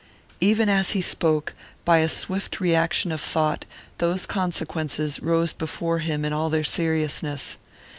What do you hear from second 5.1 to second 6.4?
rose before him in